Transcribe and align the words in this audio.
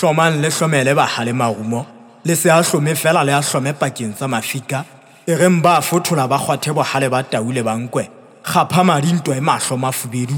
Hlomang 0.00 0.40
le 0.40 0.48
hlome 0.48 0.82
le 0.82 0.94
baga 0.94 1.24
le 1.26 1.32
marumo, 1.34 1.84
le 2.24 2.34
se 2.34 2.48
a 2.48 2.62
hlome 2.62 2.94
fela 2.94 3.22
le 3.22 3.32
a 3.32 3.40
hlome 3.42 3.74
pakeng 3.74 4.14
tsa 4.16 4.26
mafika, 4.26 4.82
e 5.26 5.34
reng 5.36 5.60
ba 5.60 5.82
fothola 5.82 6.24
ba 6.26 6.38
kgwathe 6.40 6.72
bogale 6.72 7.10
ba 7.12 7.20
tau 7.22 7.52
le 7.52 7.60
bankwe, 7.62 8.08
gapha 8.42 8.80
madintwa 8.82 9.36
e 9.36 9.40
mahlo 9.40 9.76
mafubedu, 9.76 10.34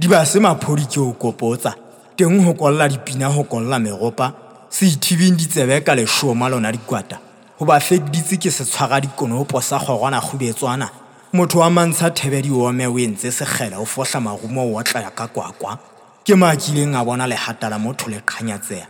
di 0.00 0.08
ba 0.08 0.24
se 0.24 0.38
maphodi 0.40 0.86
ke 0.88 0.98
o 0.98 1.12
kopotsa, 1.12 1.74
teng 2.16 2.40
go 2.42 2.54
kolola 2.54 2.88
dipina 2.88 3.28
go 3.28 3.44
kolola 3.44 3.76
meropa, 3.78 4.32
se 4.70 4.86
ithibing 4.88 5.36
ditsebe 5.36 5.82
ka 5.84 5.92
lesoma 5.94 6.48
lona 6.48 6.72
dikwata, 6.72 7.18
go 7.60 7.66
ba 7.68 7.76
fekeditse 7.80 8.38
ke 8.40 8.48
setshwara 8.50 8.96
dikonopo 8.98 9.60
sa 9.60 9.76
kgorwana 9.78 10.20
gobetswana 10.24 10.88
motho 11.36 11.58
wa 11.60 11.68
mantsha 11.68 12.08
thebedi 12.10 12.48
di 12.48 12.54
ome 12.54 12.86
o 12.88 12.96
ntse 12.96 13.28
sekgela 13.30 13.76
o 13.78 13.84
fohla 13.84 14.20
marumo 14.24 14.72
o 14.72 14.80
otlaya 14.80 15.10
ka 15.12 15.28
kwakwa, 15.28 15.76
ke 16.24 16.32
makileng 16.32 16.94
a 16.96 17.04
bona 17.04 17.26
lehata 17.26 17.68
la 17.68 17.76
motho 17.78 18.08
le 18.08 18.16
kganyatseya 18.24 18.88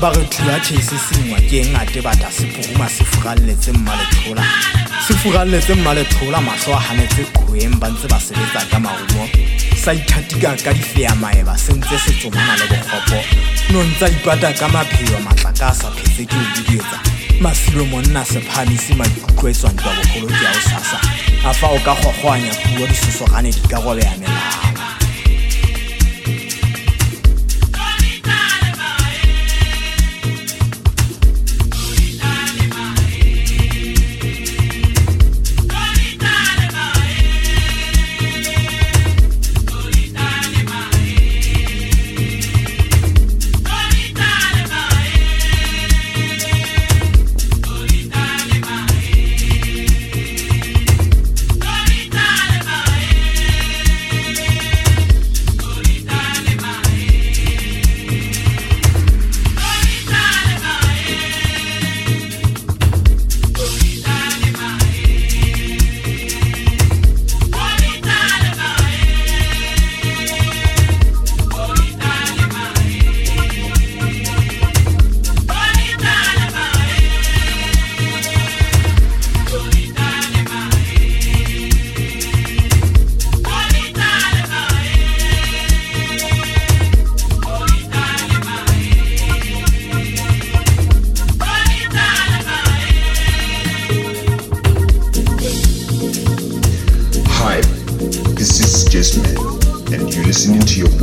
ba 0.00 0.10
re 0.12 0.24
thulatšhese 0.30 0.96
sengwa 1.10 1.38
ke 1.48 1.62
engate 1.64 2.00
bata 2.02 2.30
se 2.30 2.44
poruma 2.46 2.88
se 2.88 3.04
furaletse 3.04 3.72
mmalethola 3.72 4.44
se 5.06 5.14
furaletse 5.14 5.74
mmalethola 5.74 6.40
matlho 6.40 6.74
a 6.76 6.80
ganetse 6.88 7.24
kgoeng 7.32 7.76
ba 7.80 7.88
ntse 7.88 8.06
ba 8.10 8.20
sebetsa 8.20 8.62
ka 8.70 8.78
marumo 8.78 9.26
sa 9.82 9.92
ithatika 9.94 10.54
ka 10.64 10.72
difeya 10.76 11.14
maeba 11.18 11.56
se 11.58 11.72
ntse 11.72 11.98
se 12.04 12.12
tsomana 12.20 12.54
le 12.56 12.66
bokgopo 12.68 13.18
no 13.72 13.82
ntsa 13.90 14.08
ipata 14.08 14.52
ka 14.52 14.68
maphelo 14.68 15.18
matla 15.24 15.50
ka 15.58 15.66
a 15.68 15.74
sa 15.74 15.88
phetse 15.90 16.24
ke 16.28 16.36
obidietsa 16.36 16.98
masilo 17.40 17.84
monna 17.90 18.24
sephamisi 18.24 18.94
maikutlo 18.94 19.48
e 19.48 19.52
tswantwa 19.54 19.90
bogolo 19.96 20.28
ke 20.28 20.44
ya 20.44 20.50
o 20.50 20.60
sasa 20.68 20.98
a 21.48 21.54
fa 21.54 21.66
o 21.74 21.78
ka 21.80 21.94
gogoanya 22.04 22.52
puo 22.62 22.86
disosogane 22.86 23.50
dikarolo 23.52 23.98
ya 24.00 24.14
melao 24.18 24.76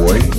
boy. 0.06 0.35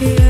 here 0.00 0.29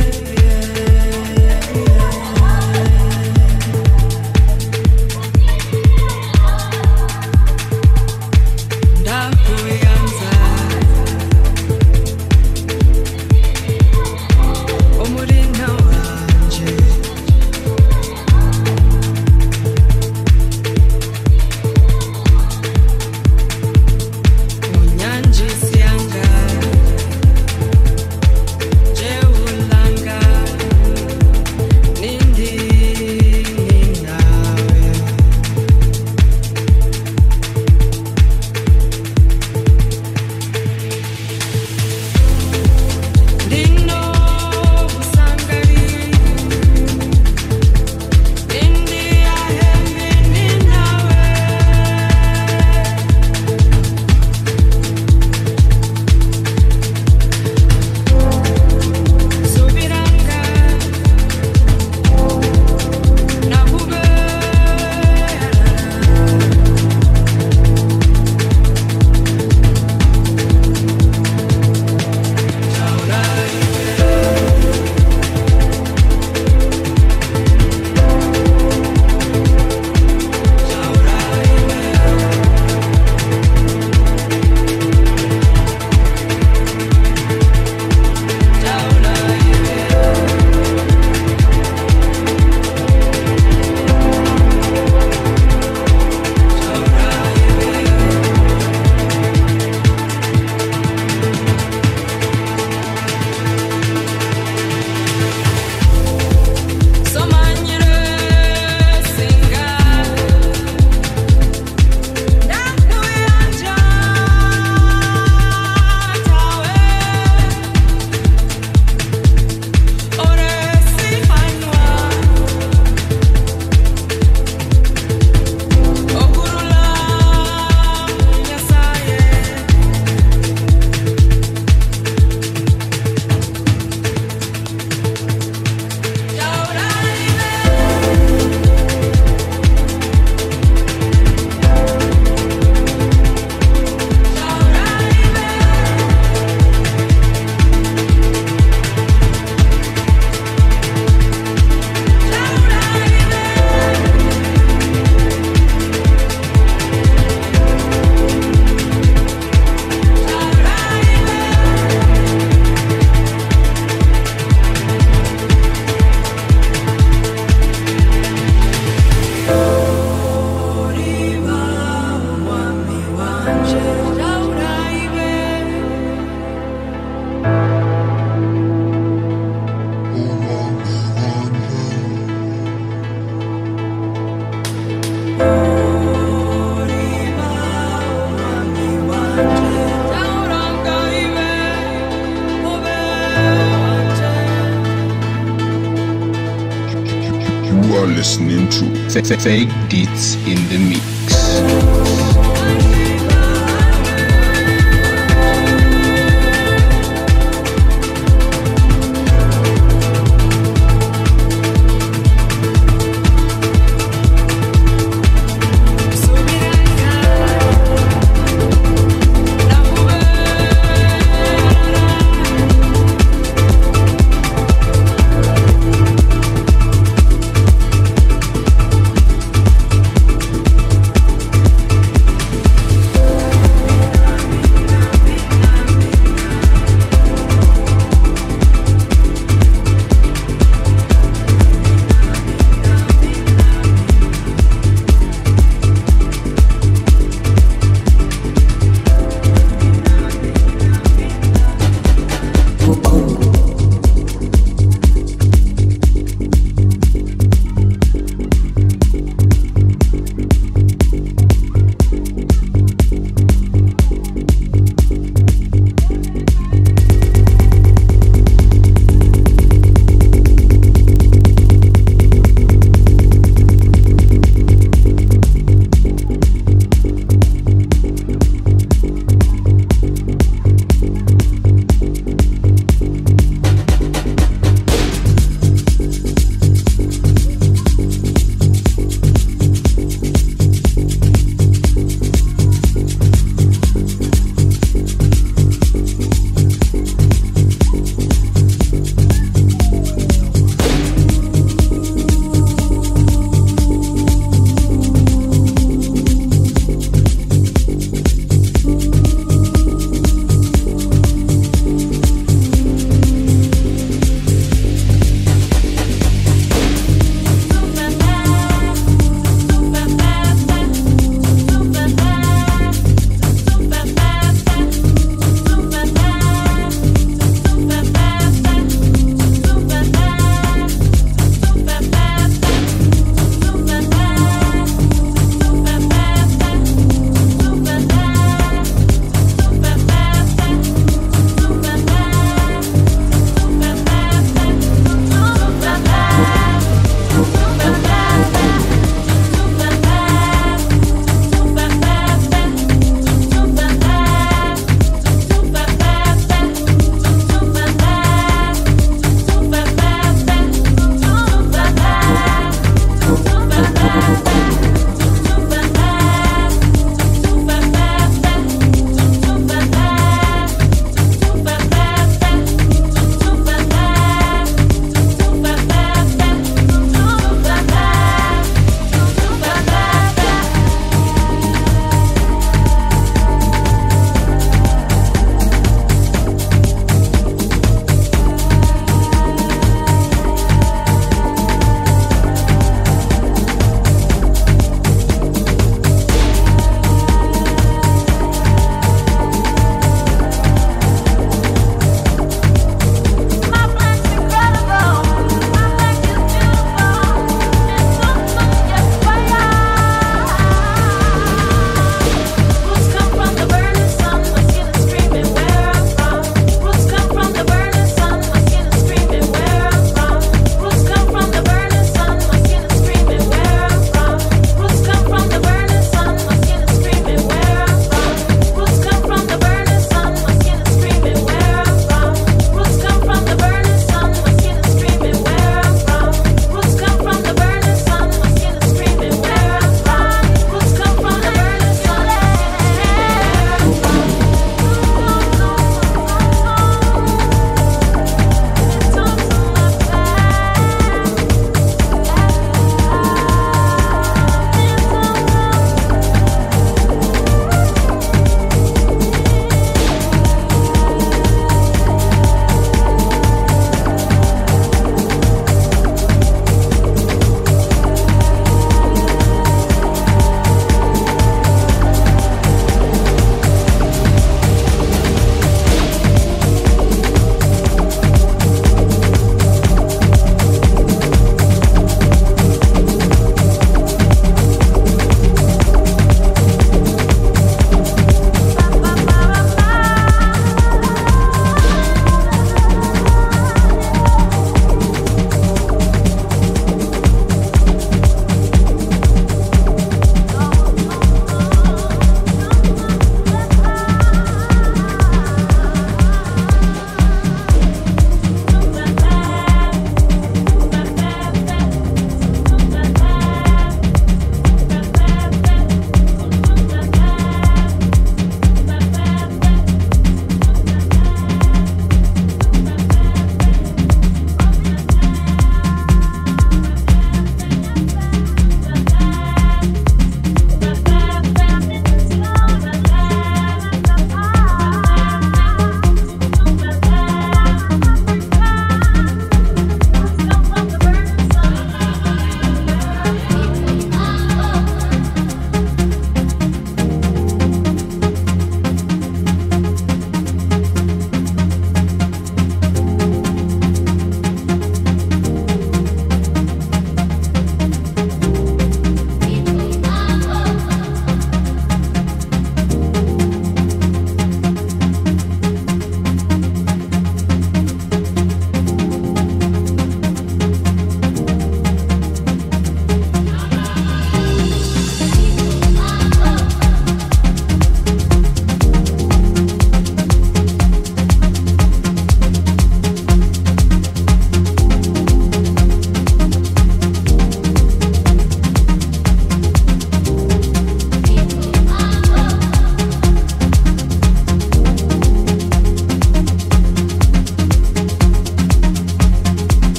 fake 199.39 199.69
deeds 199.89 200.35
in 200.47 200.57
the 200.69 200.79
meat. 200.79 201.10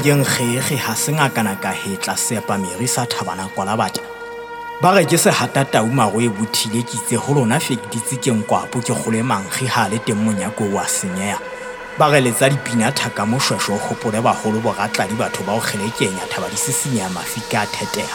ke 0.00 0.14
nkgege 0.14 0.76
ga 0.76 0.94
se 0.94 1.12
ngakana 1.12 1.56
ka 1.56 1.70
hetla 1.72 2.16
sepa 2.16 2.58
meri 2.58 2.86
sa 2.88 3.04
thabana 3.06 3.48
kwala 3.54 3.76
batla 3.76 4.02
ba 4.80 4.94
re 4.94 5.02
ke 5.04 5.18
se 5.18 5.30
sehata 5.30 5.64
taumago 5.66 6.20
e 6.22 6.28
bothile 6.30 6.82
ke 6.86 6.94
itse 6.94 7.16
go 7.18 7.34
lona 7.34 7.58
ditse 7.58 8.16
ke 8.22 8.30
nkwapo 8.30 8.78
ke 8.80 8.92
gole 8.94 9.22
mangi 9.22 9.66
ga 9.66 9.88
le 9.90 9.98
teng 9.98 10.22
monyako 10.22 10.70
wa 10.70 10.86
senyega 10.86 11.38
ba 11.98 12.08
re 12.10 12.20
letsa 12.20 12.46
dipinatha 12.48 13.10
ka 13.10 13.26
moshweshwe 13.26 13.74
o 13.74 13.78
gopole 13.78 14.20
bagolo 14.22 14.60
boratladi 14.62 15.14
batho 15.18 15.42
ba 15.42 15.58
ke 15.58 15.74
kgelekenya 15.74 16.30
thaba 16.30 16.46
di 16.48 16.56
sesenya 16.56 17.08
mafi 17.10 17.40
ka 17.50 17.66
thetega 17.66 18.14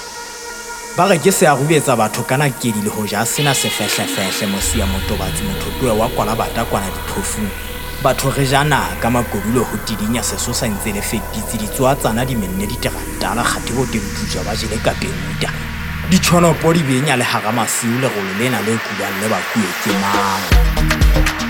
ba 0.95 1.11
re 1.11 1.19
ke 1.19 1.31
se 1.31 1.45
a 1.47 1.51
rubetsa 1.55 1.95
batho 1.99 2.23
ka 2.23 2.37
nakedi 2.39 2.79
le 2.81 2.89
go 2.95 3.03
ja 3.05 3.25
sena 3.27 3.51
sefetlhefetlhe 3.53 4.47
mosea 4.47 4.87
motobatsi 4.87 5.43
motho 5.43 5.69
toe 5.83 5.91
wa 5.91 6.07
kwala 6.15 6.31
bata 6.35 6.63
kwana 6.63 6.87
diphofung 6.87 7.72
batho 8.03 8.29
re 8.37 8.43
jana 8.45 8.91
ka 9.01 9.09
makodulo 9.09 9.63
go 9.63 9.77
tidinya 9.87 10.19
seso 10.23 10.51
sa 10.53 10.67
ntse 10.67 10.91
le 10.91 10.99
feditse 11.01 11.55
ditswatsana 11.55 12.25
di 12.27 12.35
menne 12.35 12.67
diterantala 12.67 13.39
gate 13.47 13.71
botebodujwa 13.71 14.43
ba 14.43 14.53
jele 14.59 14.75
ka 14.83 14.91
peuta 14.99 15.47
ditshonopo 16.11 16.73
di 16.75 16.83
benya 16.83 17.15
le 17.15 17.23
gara 17.23 17.49
masiu 17.55 17.95
legolo 18.03 18.29
lena 18.37 18.59
le 18.67 18.75
kubang 18.83 19.15
le 19.23 19.27
bakuetse 19.31 19.91
mang 20.03 21.42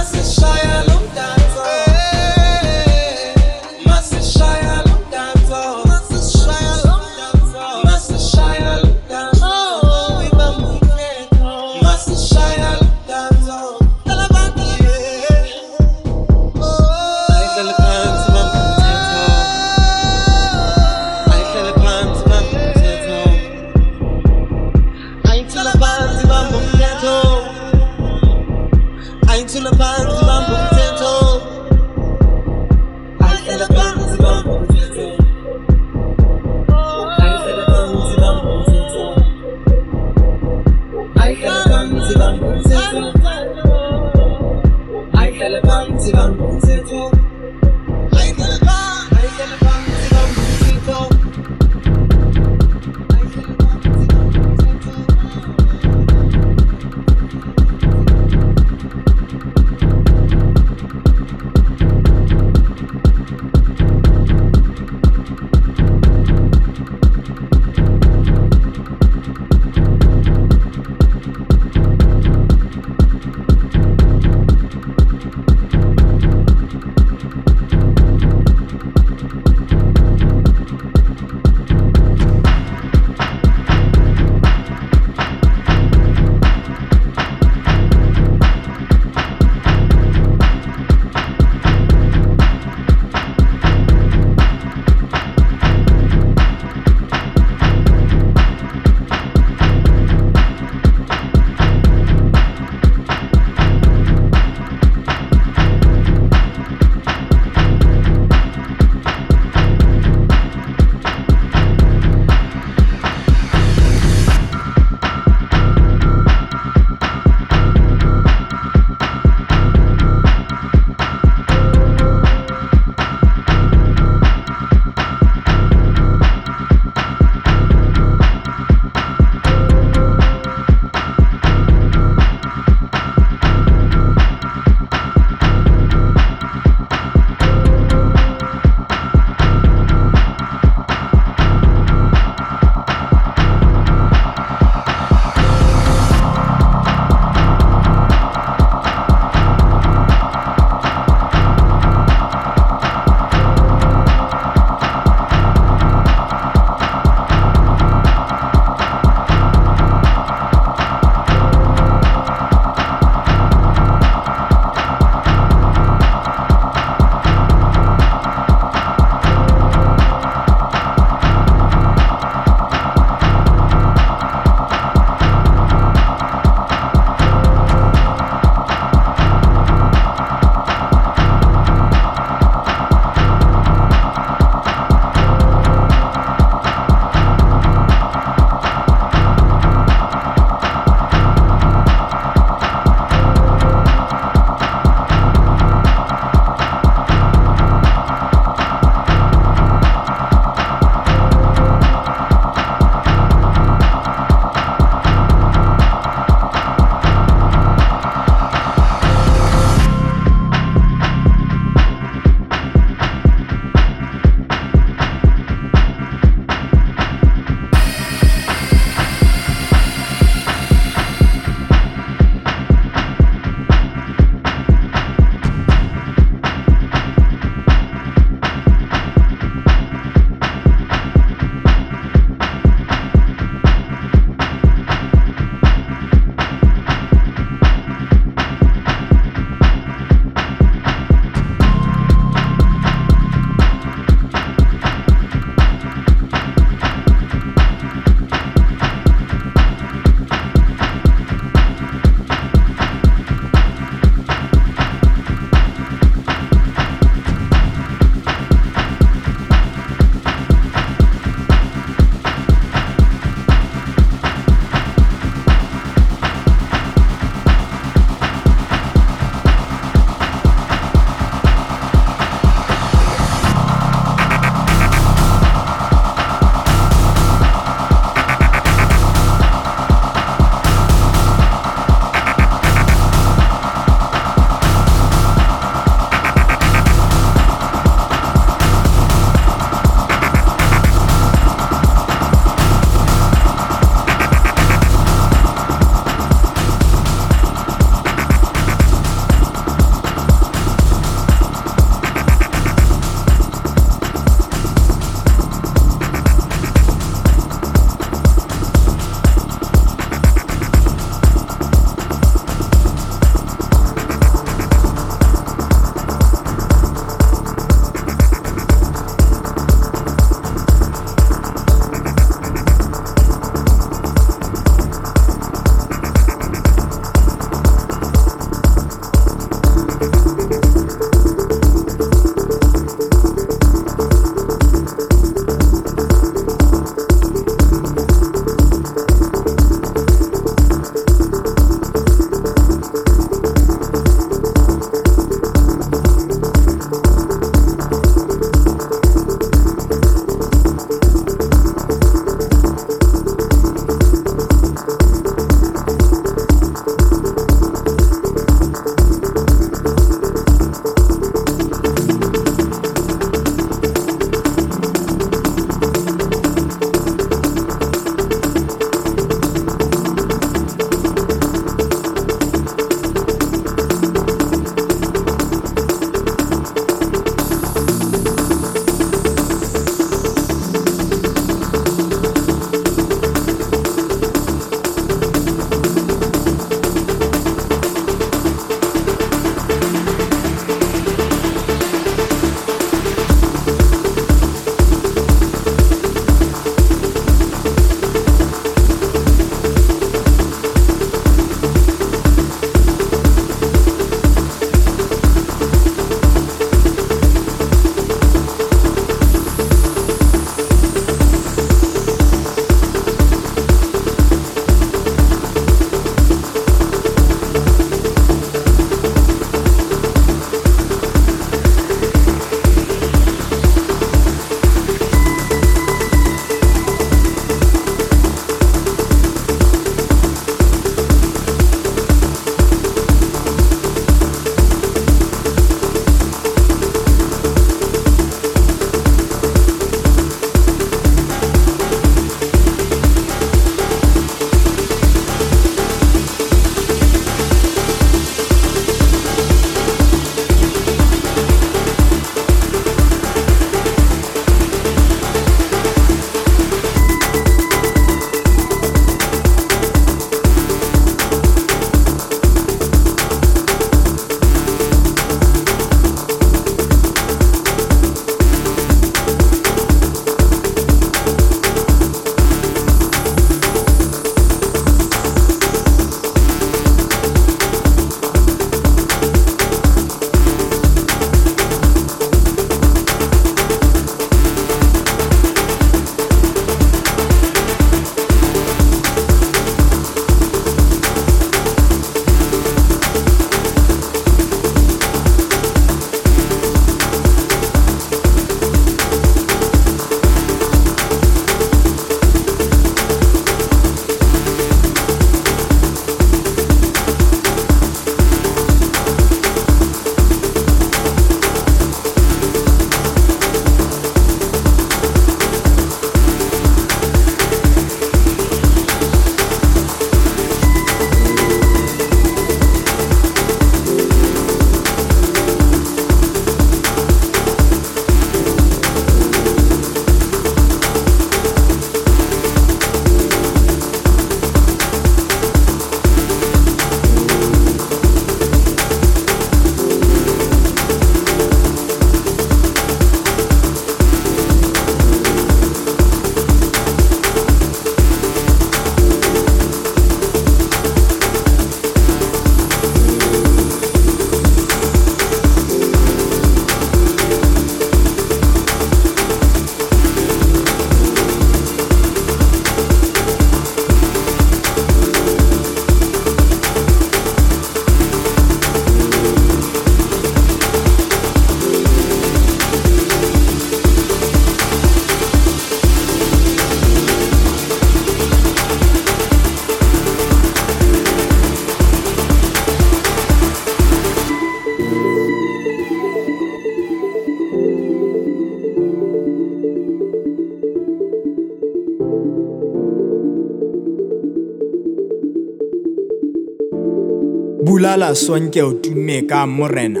la 597.96 598.14
sonke 598.14 598.60
o 598.62 598.72
tumme 598.74 599.22
ka 599.26 599.46
morena 599.46 600.00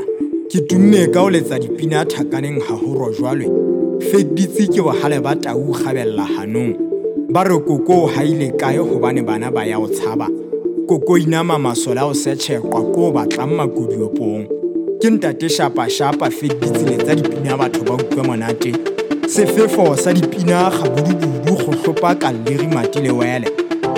ke 0.52 0.60
tumme 0.68 1.08
ka 1.12 1.22
o 1.22 1.30
letsa 1.30 1.56
dipina 1.58 2.04
thakaneng 2.04 2.60
ha 2.60 2.74
ho 2.76 2.92
rojwalwe 2.92 3.48
feditse 4.12 4.68
ke 4.68 4.82
bo 4.84 4.92
hale 4.92 5.16
ba 5.24 5.32
tau 5.34 5.72
gabella 5.72 6.28
hanong 6.28 6.76
ba 7.32 7.44
re 7.48 7.56
koko 7.56 8.04
o 8.04 8.06
haile 8.12 8.52
kae 8.60 8.76
hobane 8.76 9.24
bana 9.24 9.48
ba 9.50 9.64
ya 9.64 9.80
o 9.80 9.88
tshaba 9.88 10.28
koko 10.86 11.16
ina 11.16 11.40
ma 11.42 11.56
masola 11.58 12.04
o 12.04 12.12
seche 12.12 12.60
kwa 12.60 12.84
ko 12.92 13.12
ba 13.16 13.24
tla 13.24 13.46
makudiopong 13.48 14.44
ke 15.00 15.08
ntate 15.10 15.48
shapa 15.48 15.88
shapa 15.88 16.28
feditse 16.28 16.84
le 16.84 17.00
tsa 17.00 17.16
dipina 17.16 17.56
ba 17.56 17.70
thoba 17.72 17.96
ukwe 17.96 18.22
monate 18.28 18.76
se 19.26 19.46
fefo 19.48 19.96
sa 19.96 20.12
dipina 20.12 20.68
ga 20.68 20.84
bodibudu 20.84 21.32
go 21.48 21.54
hlopa 21.72 22.12
ka 22.20 22.28
le 22.28 22.60
rimati 22.60 23.00
le 23.00 23.10
wele 23.10 23.48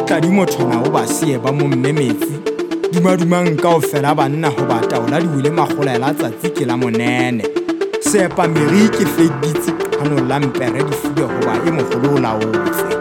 tla 0.07 0.21
di 0.23 0.29
motho 0.31 0.63
na 0.71 0.87
o 0.87 0.91
ba 0.91 1.03
sie 1.03 1.35
ba 1.39 1.51
mo 1.51 1.67
mmemetsi 1.67 2.38
dumadumang 2.99 3.55
kaofela 3.63 4.11
banna 4.15 4.49
ho 4.51 4.67
ba 4.67 4.81
taola 4.91 5.21
diwile 5.23 5.51
makgolela 5.55 6.11
tsatsi 6.19 6.51
ke 6.51 6.67
la 6.67 6.75
monene 6.75 7.47
sepa 8.03 8.51
meriki 8.51 9.07
feditse 9.15 9.71
qhano 9.95 10.27
la 10.27 10.41
mpere 10.43 10.83
difude 10.83 11.23
ho 11.23 11.37
ba 11.47 11.55
e 11.67 11.71
mogolo 11.71 12.11
o 12.15 12.19
laotse 12.19 12.98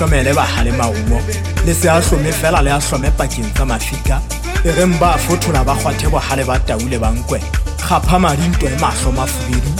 lesome 0.00 0.10
le 0.22 0.34
bagale 0.34 0.72
maumo 0.72 1.20
le 1.66 1.72
se 1.72 1.88
a 1.88 1.98
tlhome 2.00 2.30
fela 2.32 2.60
le 2.60 2.70
a 2.70 2.78
tlhome 2.78 3.10
pakeng 3.16 3.48
tsa 3.54 3.64
mafika 3.64 4.20
e 4.64 4.70
reng 4.72 4.92
ba 5.00 5.16
fothola 5.16 5.64
ba 5.64 5.72
kgwathe 5.74 6.04
bogale 6.12 6.44
ba 6.44 6.58
taule 6.60 6.98
ba 7.00 7.08
nkwe 7.10 7.40
gapha 7.80 8.18
madintwe 8.20 8.70
matlho 8.80 9.08
mafubedu 9.12 9.70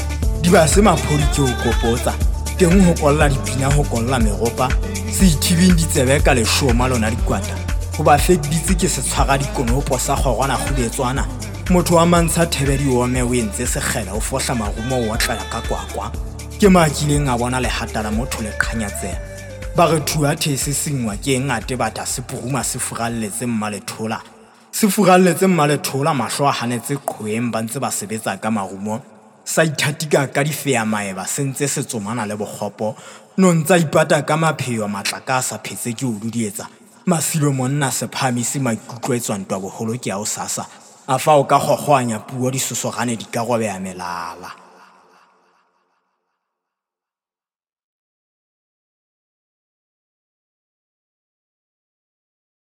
di 0.43 0.49
ba 0.49 0.65
se 0.67 0.81
maphodi 0.81 1.21
keo 1.37 1.45
kopotsa 1.63 2.15
teng 2.57 2.81
go 2.83 2.95
kolola 3.01 3.29
dipina 3.29 3.69
go 3.77 3.83
kolola 3.85 4.17
meropa 4.19 4.69
se 5.13 5.27
ithibing 5.29 5.75
ditsebe 5.77 6.17
ka 6.25 6.33
lesoma 6.35 6.89
lona 6.89 7.11
dikwata 7.13 7.53
go 7.99 8.03
ba 8.03 8.17
feditse 8.17 8.73
ke 8.75 8.89
setshwara 8.89 9.37
dikonopo 9.37 9.99
sa 10.01 10.15
gorwana 10.17 10.57
go 10.57 10.71
letswana 10.81 11.27
motho 11.69 11.95
wa 12.01 12.07
mantsha 12.07 12.47
thebe 12.49 12.79
diome 12.81 13.21
o 13.23 13.35
e 13.35 13.43
ntse 13.45 13.67
segela 13.69 14.15
o 14.17 14.21
fotlha 14.21 14.55
marumo 14.57 14.97
o 14.97 15.13
otlela 15.13 15.45
ka 15.53 15.61
kwakwa 15.69 16.09
ke 16.59 16.69
makileng 16.73 17.29
a 17.29 17.37
bona 17.37 17.61
lehatala 17.61 18.09
motho 18.11 18.41
le 18.43 18.51
kganyatsela 18.59 19.26
ba 19.77 19.85
re 19.93 20.01
thua 20.01 20.35
the 20.35 20.57
se 20.57 20.73
sengwa 20.73 21.13
ke 21.21 21.37
e 21.37 21.39
ngate 21.39 21.77
bata 21.77 22.07
se 22.07 22.23
poruma 22.23 22.65
se 22.65 22.79
furaleletse 22.79 23.45
mmalethola 23.45 24.23
se 24.73 24.89
furaleletse 24.89 25.47
mmalethola 25.47 26.15
mahlo 26.17 26.49
a 26.49 26.55
ganetse 26.59 26.97
qgoeng 26.97 27.51
ba 27.53 27.61
ntse 27.61 27.77
ba 27.79 27.91
sebetsa 27.93 28.41
ka 28.41 28.49
marumo 28.51 29.03
sa 29.45 29.65
ithatika 29.69 30.29
ka 30.33 30.41
difeamaeba 30.45 31.27
se 31.29 31.45
ntse 31.53 31.69
se 31.69 31.85
tsomana 31.85 32.25
le 32.25 32.37
bogopo 32.41 32.97
no 33.37 33.53
ntsa 33.53 33.77
ipata 33.77 34.23
ka 34.25 34.39
mapheo 34.41 34.89
matlaka 34.89 35.37
a 35.37 35.43
sa 35.45 35.59
phetse 35.61 35.93
ke 35.93 36.07
o 36.09 36.17
dudietsa 36.17 36.69
masilo 37.05 37.53
monna 37.53 37.91
sephamisi 37.93 38.59
maikutlo 38.65 39.13
e 39.15 39.21
tswantwa 39.21 39.61
bogolo 39.61 39.93
ke 40.01 40.09
ya 40.09 40.17
o 40.17 40.25
sasa 40.25 40.65
a 41.07 41.19
fa 41.21 41.37
o 41.37 41.45
ka 41.45 41.59
gogoanya 41.61 42.25
puo 42.25 42.49
disosogane 42.51 43.13
di 43.17 43.29
ka 43.29 43.45
gobeamelala 43.45 44.66